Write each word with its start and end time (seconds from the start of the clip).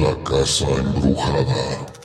La 0.00 0.14
casa 0.22 0.64
embrujada. 0.68 1.97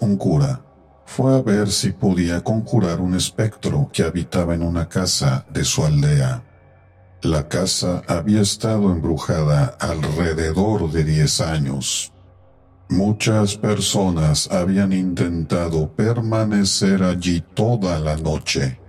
Un 0.00 0.16
cura 0.16 0.62
fue 1.06 1.34
a 1.34 1.42
ver 1.42 1.70
si 1.70 1.90
podía 1.90 2.42
conjurar 2.44 3.00
un 3.00 3.14
espectro 3.14 3.88
que 3.92 4.04
habitaba 4.04 4.54
en 4.54 4.62
una 4.62 4.88
casa 4.88 5.44
de 5.50 5.64
su 5.64 5.84
aldea. 5.84 6.44
La 7.22 7.48
casa 7.48 8.02
había 8.06 8.42
estado 8.42 8.92
embrujada 8.92 9.76
alrededor 9.80 10.90
de 10.92 11.04
diez 11.04 11.40
años. 11.40 12.12
Muchas 12.88 13.56
personas 13.56 14.50
habían 14.50 14.92
intentado 14.92 15.90
permanecer 15.92 17.02
allí 17.02 17.42
toda 17.54 17.98
la 17.98 18.16
noche, 18.16 18.80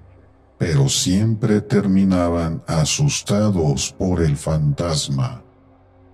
pero 0.57 0.89
siempre 0.89 1.61
terminaban 1.61 2.63
asustados 2.67 3.95
por 3.97 4.21
el 4.21 4.37
fantasma. 4.37 5.43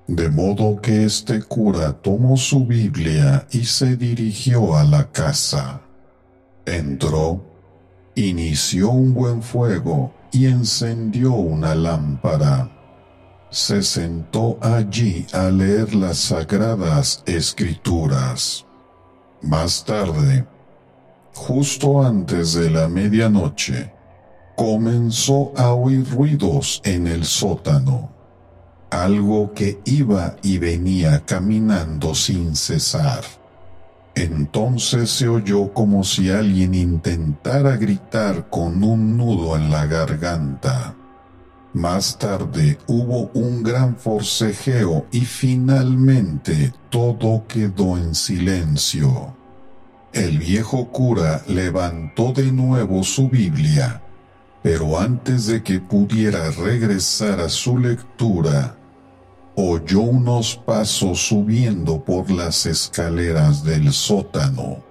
De 0.08 0.30
modo 0.30 0.80
que 0.80 1.04
este 1.04 1.42
cura 1.42 1.92
tomó 1.92 2.38
su 2.38 2.66
Biblia 2.66 3.46
y 3.52 3.66
se 3.66 3.98
dirigió 3.98 4.78
a 4.78 4.86
la 4.86 5.12
casa. 5.12 5.82
Entró, 6.66 7.44
inició 8.16 8.92
un 8.92 9.14
buen 9.14 9.42
fuego 9.42 10.14
y 10.32 10.46
encendió 10.46 11.34
una 11.34 11.76
lámpara. 11.76 12.72
Se 13.50 13.84
sentó 13.84 14.58
allí 14.62 15.28
a 15.34 15.50
leer 15.50 15.94
las 15.94 16.18
sagradas 16.20 17.22
escrituras. 17.26 18.66
Más 19.42 19.84
tarde, 19.84 20.48
justo 21.34 22.02
antes 22.02 22.54
de 22.54 22.70
la 22.70 22.88
medianoche, 22.88 23.92
comenzó 24.56 25.52
a 25.58 25.74
oír 25.74 26.10
ruidos 26.10 26.82
en 26.86 27.08
el 27.08 27.26
sótano 27.26 28.17
algo 28.90 29.54
que 29.54 29.80
iba 29.86 30.36
y 30.42 30.58
venía 30.58 31.24
caminando 31.26 32.16
sin 32.16 32.56
cesar. 32.56 33.24
Entonces 34.16 35.12
se 35.12 35.28
oyó 35.28 35.74
como 35.74 36.04
si 36.04 36.32
alguien 36.32 36.74
intentara 36.74 37.78
gritar 37.78 38.50
con 38.50 38.84
un 38.84 39.16
nudo 39.16 39.56
en 39.56 39.70
la 39.70 39.86
garganta. 39.86 40.96
Más 41.74 42.18
tarde 42.18 42.80
hubo 42.88 43.30
un 43.36 43.62
gran 43.62 43.96
forcejeo 43.96 45.06
y 45.12 45.22
finalmente 45.22 46.74
todo 46.90 47.46
quedó 47.48 47.98
en 47.98 48.16
silencio. 48.16 49.36
El 50.14 50.40
viejo 50.40 50.88
cura 50.88 51.44
levantó 51.48 52.32
de 52.34 52.52
nuevo 52.52 53.04
su 53.04 53.30
Biblia, 53.30 54.02
pero 54.70 55.00
antes 55.00 55.48
de 55.48 55.64
que 55.64 55.80
pudiera 55.80 56.52
regresar 56.52 57.40
a 57.40 57.48
su 57.48 57.78
lectura, 57.78 58.76
oyó 59.56 60.02
unos 60.02 60.58
pasos 60.58 61.26
subiendo 61.26 62.04
por 62.04 62.30
las 62.30 62.66
escaleras 62.66 63.64
del 63.64 63.94
sótano. 63.94 64.84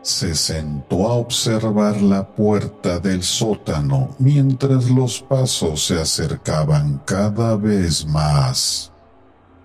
Se 0.00 0.36
sentó 0.36 1.08
a 1.08 1.14
observar 1.14 2.00
la 2.00 2.24
puerta 2.36 3.00
del 3.00 3.24
sótano 3.24 4.14
mientras 4.20 4.88
los 4.88 5.20
pasos 5.20 5.86
se 5.86 6.00
acercaban 6.00 7.02
cada 7.04 7.56
vez 7.56 8.06
más. 8.06 8.92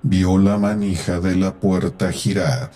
Vio 0.02 0.40
la 0.40 0.58
manija 0.58 1.20
de 1.20 1.36
la 1.36 1.54
puerta 1.54 2.12
girar 2.12 2.72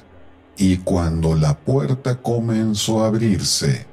y 0.56 0.78
cuando 0.78 1.34
la 1.34 1.58
puerta 1.58 2.22
comenzó 2.22 3.03
a 3.03 3.08
abrirse, 3.08 3.89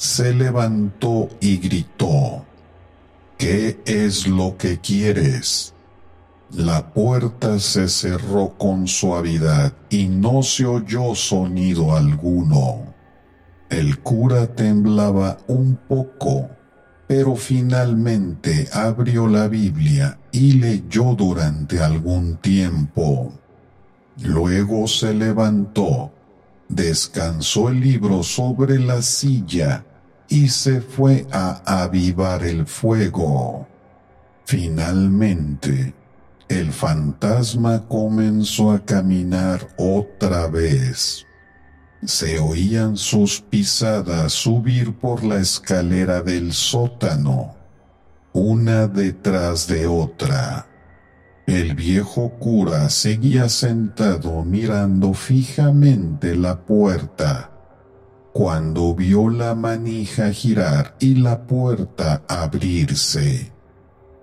se 0.00 0.32
levantó 0.32 1.28
y 1.42 1.58
gritó, 1.58 2.46
¿Qué 3.36 3.82
es 3.84 4.26
lo 4.26 4.56
que 4.56 4.78
quieres? 4.78 5.74
La 6.52 6.94
puerta 6.94 7.58
se 7.58 7.86
cerró 7.86 8.54
con 8.56 8.88
suavidad 8.88 9.74
y 9.90 10.08
no 10.08 10.42
se 10.42 10.64
oyó 10.64 11.14
sonido 11.14 11.94
alguno. 11.94 12.94
El 13.68 13.98
cura 13.98 14.46
temblaba 14.46 15.36
un 15.48 15.76
poco, 15.76 16.48
pero 17.06 17.36
finalmente 17.36 18.70
abrió 18.72 19.26
la 19.28 19.48
Biblia 19.48 20.18
y 20.32 20.52
leyó 20.54 21.14
durante 21.14 21.78
algún 21.78 22.38
tiempo. 22.38 23.34
Luego 24.22 24.88
se 24.88 25.12
levantó, 25.12 26.10
descansó 26.70 27.68
el 27.68 27.80
libro 27.80 28.22
sobre 28.22 28.78
la 28.78 29.02
silla 29.02 29.84
y 30.30 30.48
se 30.48 30.80
fue 30.80 31.26
a 31.32 31.82
avivar 31.82 32.44
el 32.44 32.66
fuego. 32.66 33.66
Finalmente, 34.46 35.92
el 36.48 36.72
fantasma 36.72 37.86
comenzó 37.88 38.70
a 38.70 38.84
caminar 38.84 39.68
otra 39.76 40.46
vez. 40.46 41.26
Se 42.04 42.38
oían 42.38 42.96
sus 42.96 43.40
pisadas 43.40 44.32
subir 44.32 44.94
por 44.94 45.22
la 45.24 45.38
escalera 45.38 46.22
del 46.22 46.52
sótano, 46.52 47.56
una 48.32 48.86
detrás 48.86 49.66
de 49.66 49.86
otra. 49.86 50.66
El 51.46 51.74
viejo 51.74 52.30
cura 52.38 52.88
seguía 52.88 53.48
sentado 53.48 54.44
mirando 54.44 55.12
fijamente 55.12 56.36
la 56.36 56.60
puerta, 56.64 57.49
cuando 58.32 58.94
vio 58.94 59.28
la 59.28 59.54
manija 59.54 60.32
girar 60.32 60.96
y 61.00 61.16
la 61.16 61.46
puerta 61.46 62.22
abrirse. 62.28 63.52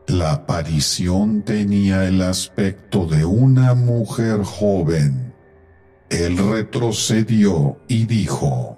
La 0.07 0.33
aparición 0.33 1.43
tenía 1.43 2.05
el 2.05 2.21
aspecto 2.21 3.05
de 3.05 3.25
una 3.25 3.73
mujer 3.73 4.43
joven. 4.43 5.33
Él 6.09 6.37
retrocedió 6.37 7.77
y 7.89 8.05
dijo, 8.05 8.77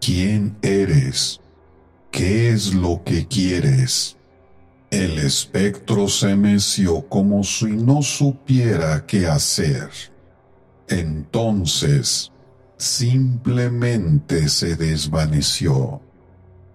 ¿Quién 0.00 0.56
eres? 0.62 1.40
¿Qué 2.12 2.50
es 2.50 2.74
lo 2.74 3.02
que 3.04 3.26
quieres? 3.26 4.16
El 4.90 5.18
espectro 5.18 6.06
se 6.06 6.36
meció 6.36 7.08
como 7.08 7.42
si 7.42 7.66
no 7.66 8.02
supiera 8.02 9.04
qué 9.06 9.26
hacer. 9.26 9.88
Entonces, 10.88 12.30
simplemente 12.76 14.48
se 14.48 14.76
desvaneció. 14.76 16.00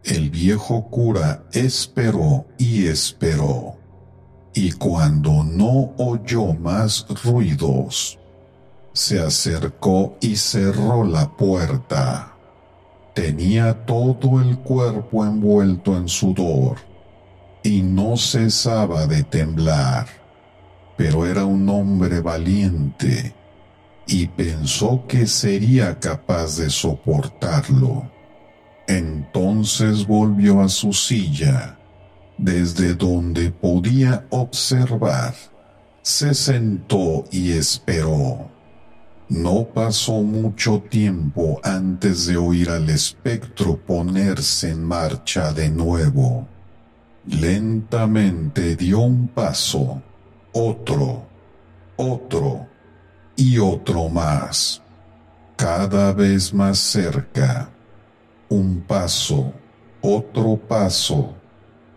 El 0.03 0.29
viejo 0.29 0.89
cura 0.89 1.43
esperó 1.51 2.45
y 2.57 2.87
esperó, 2.87 3.75
y 4.53 4.71
cuando 4.71 5.43
no 5.43 5.93
oyó 5.97 6.53
más 6.53 7.05
ruidos, 7.23 8.17
se 8.93 9.19
acercó 9.19 10.17
y 10.21 10.35
cerró 10.35 11.03
la 11.03 11.35
puerta. 11.35 12.33
Tenía 13.13 13.85
todo 13.85 14.41
el 14.41 14.57
cuerpo 14.59 15.25
envuelto 15.25 15.97
en 15.97 16.07
sudor 16.07 16.77
y 17.61 17.81
no 17.81 18.15
cesaba 18.15 19.05
de 19.05 19.23
temblar, 19.23 20.07
pero 20.95 21.25
era 21.25 21.43
un 21.45 21.67
hombre 21.69 22.21
valiente 22.21 23.35
y 24.09 24.25
pensó 24.25 25.05
que 25.07 25.27
sería 25.27 25.99
capaz 25.99 26.57
de 26.57 26.71
soportarlo. 26.71 28.09
Entonces 28.87 30.07
volvió 30.07 30.61
a 30.61 30.67
su 30.67 30.93
silla, 30.93 31.77
desde 32.35 32.95
donde 32.95 33.51
podía 33.51 34.25
observar. 34.31 35.35
Se 36.01 36.33
sentó 36.33 37.25
y 37.31 37.51
esperó. 37.51 38.49
No 39.27 39.65
pasó 39.65 40.23
mucho 40.23 40.81
tiempo 40.89 41.61
antes 41.63 42.25
de 42.25 42.35
oír 42.35 42.71
al 42.71 42.89
espectro 42.89 43.77
ponerse 43.77 44.71
en 44.71 44.83
marcha 44.83 45.53
de 45.53 45.69
nuevo. 45.69 46.47
Lentamente 47.27 48.75
dio 48.75 49.01
un 49.01 49.27
paso 49.27 50.01
otro, 50.51 51.27
otro 51.95 52.58
y 53.49 53.57
otro 53.57 54.09
más, 54.09 54.79
cada 55.55 56.13
vez 56.13 56.53
más 56.53 56.77
cerca, 56.77 57.71
un 58.47 58.81
paso, 58.81 59.51
otro 60.01 60.55
paso, 60.55 61.33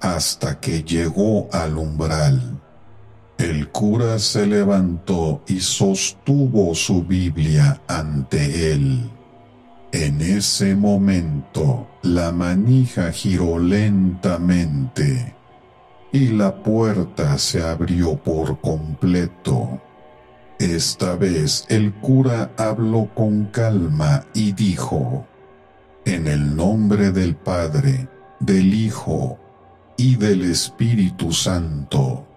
hasta 0.00 0.58
que 0.58 0.82
llegó 0.82 1.50
al 1.52 1.76
umbral. 1.76 2.58
El 3.36 3.68
cura 3.68 4.18
se 4.18 4.46
levantó 4.46 5.42
y 5.46 5.60
sostuvo 5.60 6.74
su 6.74 7.04
Biblia 7.04 7.82
ante 7.86 8.72
él. 8.72 9.10
En 9.92 10.22
ese 10.22 10.74
momento 10.74 11.86
la 12.02 12.32
manija 12.32 13.12
giró 13.12 13.58
lentamente 13.58 15.36
y 16.12 16.28
la 16.28 16.62
puerta 16.62 17.36
se 17.36 17.62
abrió 17.62 18.16
por 18.16 18.58
completo. 18.62 19.82
Esta 20.62 21.16
vez 21.16 21.66
el 21.70 21.92
cura 21.92 22.52
habló 22.56 23.10
con 23.16 23.46
calma 23.46 24.24
y 24.32 24.52
dijo, 24.52 25.26
En 26.04 26.28
el 26.28 26.54
nombre 26.54 27.10
del 27.10 27.34
Padre, 27.34 28.06
del 28.38 28.72
Hijo 28.72 29.40
y 29.96 30.14
del 30.14 30.48
Espíritu 30.48 31.32
Santo, 31.32 32.28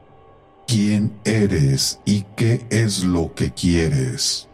¿quién 0.66 1.14
eres 1.24 2.00
y 2.04 2.26
qué 2.36 2.66
es 2.72 3.04
lo 3.04 3.32
que 3.36 3.52
quieres? 3.52 4.50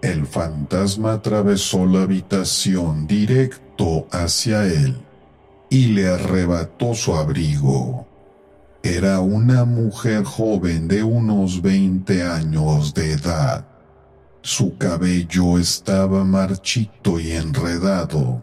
El 0.00 0.26
fantasma 0.26 1.12
atravesó 1.12 1.84
la 1.84 2.04
habitación 2.04 3.06
directo 3.06 4.06
hacia 4.12 4.64
él 4.64 4.96
y 5.68 5.88
le 5.88 6.08
arrebató 6.08 6.94
su 6.94 7.14
abrigo. 7.14 8.06
Era 8.84 9.20
una 9.20 9.64
mujer 9.64 10.24
joven 10.24 10.88
de 10.88 11.02
unos 11.02 11.62
20 11.62 12.22
años 12.22 12.92
de 12.92 13.12
edad. 13.12 13.66
Su 14.42 14.76
cabello 14.76 15.58
estaba 15.58 16.22
marchito 16.22 17.18
y 17.18 17.30
enredado, 17.30 18.42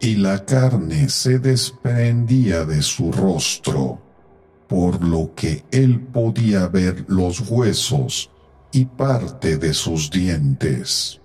y 0.00 0.16
la 0.16 0.44
carne 0.44 1.08
se 1.08 1.38
desprendía 1.38 2.66
de 2.66 2.82
su 2.82 3.10
rostro, 3.10 4.02
por 4.68 5.02
lo 5.02 5.34
que 5.34 5.64
él 5.70 5.98
podía 5.98 6.66
ver 6.68 7.06
los 7.08 7.40
huesos 7.48 8.30
y 8.70 8.84
parte 8.84 9.56
de 9.56 9.72
sus 9.72 10.10
dientes. 10.10 11.22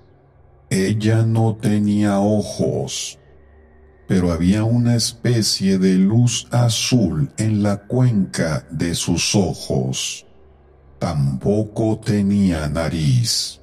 Ella 0.69 1.24
no 1.24 1.57
tenía 1.57 2.21
ojos, 2.21 3.19
pero 4.09 4.31
había 4.31 4.63
una 4.63 4.95
especie 4.95 5.77
de 5.77 5.94
luz 5.94 6.47
azul 6.50 7.31
en 7.38 7.61
la 7.61 7.77
cuenca 7.77 8.65
de 8.71 8.95
sus 8.95 9.35
ojos. 9.35 10.25
Tampoco 10.97 12.00
tenía 12.00 12.67
nariz. 12.69 13.61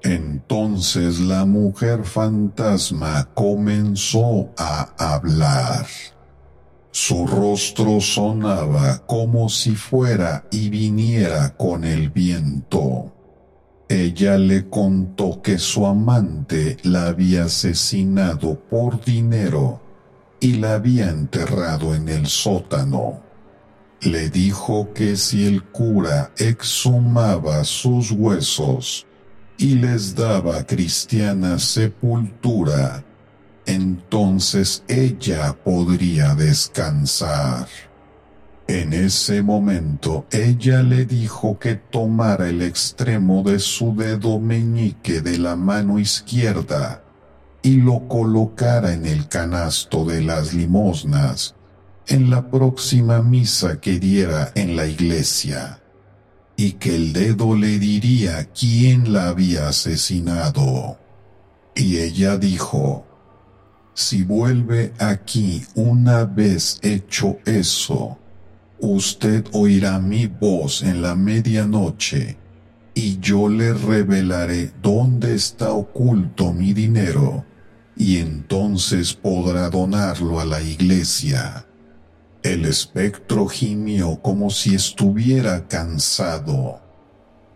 Entonces 0.00 1.18
la 1.18 1.44
mujer 1.44 2.04
fantasma 2.04 3.28
comenzó 3.34 4.50
a 4.56 4.94
hablar. 4.96 5.86
Su 6.92 7.26
rostro 7.26 8.00
sonaba 8.00 9.04
como 9.08 9.48
si 9.48 9.74
fuera 9.74 10.44
y 10.52 10.68
viniera 10.68 11.56
con 11.56 11.82
el 11.82 12.10
viento. 12.10 13.12
Ella 13.88 14.38
le 14.38 14.68
contó 14.70 15.42
que 15.42 15.58
su 15.58 15.86
amante 15.86 16.78
la 16.84 17.08
había 17.08 17.44
asesinado 17.44 18.58
por 18.58 19.04
dinero 19.04 19.80
y 20.40 20.54
la 20.54 20.74
había 20.74 21.10
enterrado 21.10 21.94
en 21.94 22.08
el 22.08 22.26
sótano. 22.26 23.22
Le 24.00 24.30
dijo 24.30 24.92
que 24.94 25.16
si 25.16 25.46
el 25.46 25.62
cura 25.64 26.32
exhumaba 26.38 27.62
sus 27.64 28.10
huesos 28.10 29.06
y 29.58 29.74
les 29.74 30.14
daba 30.14 30.64
cristiana 30.64 31.58
sepultura, 31.58 33.04
entonces 33.66 34.82
ella 34.88 35.56
podría 35.62 36.34
descansar. 36.34 37.68
En 38.66 38.92
ese 38.92 39.42
momento 39.42 40.26
ella 40.30 40.82
le 40.82 41.04
dijo 41.04 41.58
que 41.58 41.74
tomara 41.74 42.48
el 42.48 42.62
extremo 42.62 43.42
de 43.42 43.58
su 43.58 43.94
dedo 43.94 44.40
meñique 44.40 45.20
de 45.20 45.38
la 45.38 45.54
mano 45.54 45.98
izquierda 45.98 47.02
y 47.62 47.76
lo 47.76 48.08
colocara 48.08 48.92
en 48.94 49.06
el 49.06 49.28
canasto 49.28 50.04
de 50.04 50.22
las 50.22 50.54
limosnas 50.54 51.54
en 52.06 52.30
la 52.30 52.50
próxima 52.50 53.22
misa 53.22 53.80
que 53.80 53.98
diera 53.98 54.52
en 54.54 54.76
la 54.76 54.86
iglesia, 54.86 55.80
y 56.56 56.72
que 56.72 56.94
el 56.94 57.12
dedo 57.12 57.56
le 57.56 57.78
diría 57.78 58.48
quién 58.52 59.12
la 59.12 59.28
había 59.28 59.68
asesinado. 59.68 60.98
Y 61.74 61.98
ella 61.98 62.36
dijo, 62.36 63.06
si 63.94 64.22
vuelve 64.22 64.92
aquí 64.98 65.64
una 65.74 66.24
vez 66.24 66.78
hecho 66.82 67.38
eso, 67.44 68.18
Usted 68.86 69.46
oirá 69.52 69.98
mi 69.98 70.26
voz 70.26 70.82
en 70.82 71.00
la 71.00 71.14
medianoche, 71.14 72.36
y 72.92 73.18
yo 73.18 73.48
le 73.48 73.72
revelaré 73.72 74.72
dónde 74.82 75.34
está 75.34 75.72
oculto 75.72 76.52
mi 76.52 76.74
dinero, 76.74 77.46
y 77.96 78.18
entonces 78.18 79.14
podrá 79.14 79.70
donarlo 79.70 80.38
a 80.38 80.44
la 80.44 80.60
iglesia. 80.60 81.64
El 82.42 82.66
espectro 82.66 83.46
gimió 83.46 84.20
como 84.20 84.50
si 84.50 84.74
estuviera 84.74 85.66
cansado. 85.66 86.82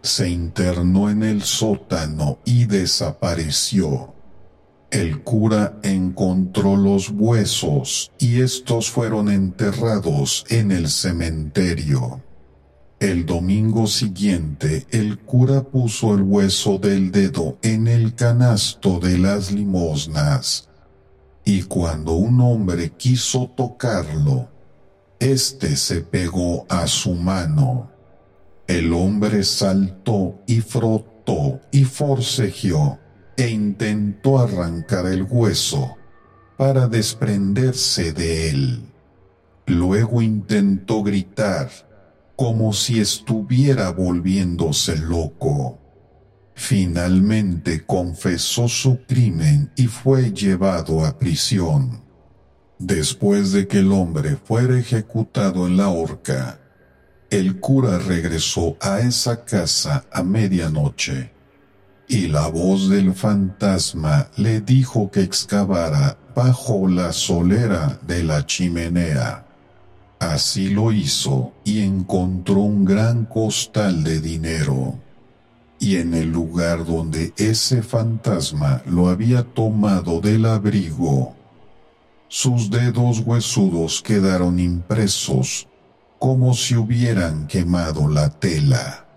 Se 0.01 0.31
internó 0.31 1.11
en 1.11 1.23
el 1.23 1.43
sótano 1.43 2.39
y 2.47 2.65
desapareció. 2.65 4.15
El 4.91 5.23
cura 5.23 5.79
encontró 5.83 6.75
los 6.75 7.11
huesos 7.11 8.11
y 8.19 8.41
estos 8.41 8.91
fueron 8.91 9.29
enterrados 9.29 10.47
en 10.49 10.73
el 10.73 10.89
cementerio. 10.89 12.23
El 12.99 13.27
domingo 13.27 13.87
siguiente 13.87 14.87
el 14.91 15.19
cura 15.19 15.63
puso 15.63 16.15
el 16.15 16.23
hueso 16.23 16.79
del 16.79 17.13
dedo 17.13 17.59
en 17.61 17.87
el 17.87 18.15
canasto 18.15 18.99
de 18.99 19.19
las 19.19 19.53
limosnas 19.53 20.71
y 21.45 21.65
cuando 21.65 22.15
un 22.15 22.41
hombre 22.41 22.91
quiso 22.97 23.53
tocarlo, 23.55 24.49
éste 25.21 25.77
se 25.77 26.01
pegó 26.01 26.65
a 26.71 26.87
su 26.87 27.15
mano. 27.15 27.91
El 28.67 28.95
hombre 28.95 29.45
saltó 29.45 30.41
y 30.47 30.61
frotó 30.61 31.61
y 31.71 31.85
forcejeó 31.85 32.99
e 33.39 33.49
intentó 33.49 34.41
arrancar 34.41 35.07
el 35.07 35.23
hueso 35.23 35.97
para 36.57 36.89
desprenderse 36.89 38.13
de 38.13 38.51
él. 38.51 38.83
Luego 39.65 40.21
intentó 40.21 41.05
gritar 41.05 41.71
como 42.35 42.73
si 42.73 42.99
estuviera 43.01 43.91
volviéndose 43.91 44.97
loco. 44.97 45.79
Finalmente 46.55 47.87
confesó 47.87 48.67
su 48.67 49.05
crimen 49.07 49.71
y 49.77 49.87
fue 49.87 50.33
llevado 50.33 51.05
a 51.05 51.17
prisión. 51.17 52.03
Después 52.81 53.53
de 53.53 53.69
que 53.69 53.79
el 53.79 53.93
hombre 53.93 54.37
fuera 54.37 54.77
ejecutado 54.77 55.69
en 55.69 55.77
la 55.77 55.91
horca, 55.91 56.59
el 57.31 57.61
cura 57.61 57.99
regresó 57.99 58.77
a 58.81 58.99
esa 58.99 59.45
casa 59.45 60.07
a 60.11 60.25
medianoche 60.25 61.38
y 62.09 62.29
la 62.29 62.49
voz 62.49 62.89
del 62.89 63.15
fantasma 63.15 64.29
le 64.37 64.63
dijo 64.63 65.11
que 65.11 65.21
excavara 65.21 66.17
bajo 66.35 66.89
la 66.89 67.13
solera 67.13 67.99
de 68.07 68.25
la 68.25 68.47
chimenea. 68.47 69.45
Así 70.19 70.71
lo 70.71 70.91
hizo 70.91 71.53
y 71.65 71.83
encontró 71.83 72.61
un 72.61 72.85
gran 72.85 73.27
costal 73.27 74.03
de 74.03 74.21
dinero. 74.21 74.99
Y 75.79 75.97
en 75.97 76.15
el 76.15 76.33
lugar 76.33 76.85
donde 76.87 77.33
ese 77.37 77.83
fantasma 77.83 78.83
lo 78.87 79.09
había 79.09 79.45
tomado 79.45 80.21
del 80.21 80.47
abrigo, 80.47 81.37
sus 82.27 82.71
dedos 82.71 83.21
huesudos 83.21 84.03
quedaron 84.03 84.59
impresos 84.59 85.69
como 86.19 86.55
si 86.55 86.75
hubieran 86.75 87.47
quemado 87.47 88.09
la 88.09 88.31
tela. 88.31 89.08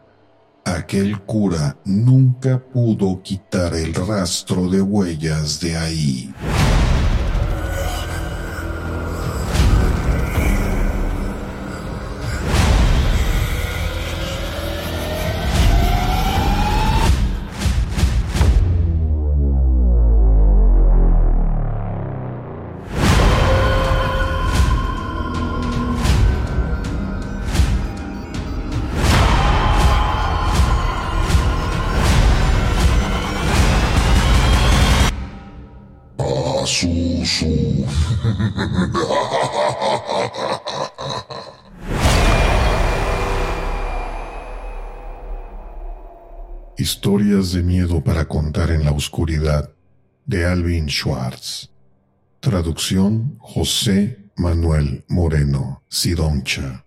Aquel 0.63 1.19
cura 1.21 1.75
nunca 1.85 2.59
pudo 2.59 3.21
quitar 3.23 3.73
el 3.73 3.93
rastro 3.93 4.69
de 4.69 4.81
huellas 4.81 5.59
de 5.59 5.75
ahí. 5.75 6.33
Historias 46.77 47.51
de 47.51 47.61
miedo 47.61 48.03
para 48.03 48.25
contar 48.25 48.71
en 48.71 48.83
la 48.83 48.91
oscuridad 48.91 49.69
de 50.25 50.45
Alvin 50.45 50.87
Schwartz. 50.87 51.69
Traducción 52.39 53.37
José 53.39 54.17
Manuel 54.35 55.05
Moreno 55.07 55.83
Sidoncha. 55.87 56.85